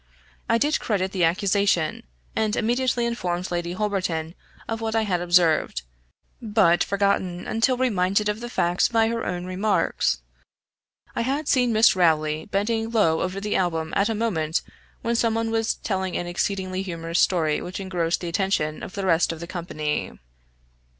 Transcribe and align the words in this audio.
I 0.49 0.57
did 0.57 0.79
credit 0.79 1.11
the 1.11 1.25
accusation, 1.25 2.01
and 2.35 2.55
immediately 2.55 3.05
informed 3.05 3.51
Lady 3.51 3.73
Holberton 3.73 4.33
of 4.67 4.81
what 4.81 4.95
I 4.95 5.03
had 5.03 5.21
observed, 5.21 5.83
but 6.41 6.83
forgotten, 6.83 7.45
until 7.47 7.77
reminded 7.77 8.27
of 8.27 8.39
the 8.39 8.49
facts 8.49 8.87
by 8.87 9.09
her 9.09 9.23
own 9.23 9.45
remarks. 9.45 10.23
I 11.15 11.21
had 11.21 11.47
seen 11.47 11.71
Miss 11.71 11.95
Rowley, 11.95 12.45
bending 12.47 12.89
low 12.89 13.21
over 13.21 13.39
the 13.39 13.55
album 13.55 13.93
at 13.95 14.09
a 14.09 14.15
moment 14.15 14.63
when 15.03 15.15
some 15.15 15.35
one 15.35 15.51
was 15.51 15.75
telling 15.75 16.17
an 16.17 16.25
exceedingly 16.25 16.81
humorous 16.81 17.19
story 17.19 17.61
which 17.61 17.79
engrossed 17.79 18.21
the 18.21 18.27
attention 18.27 18.81
of 18.81 18.93
the 18.93 19.05
rest 19.05 19.31
of 19.31 19.39
the 19.39 19.45
company. 19.45 20.13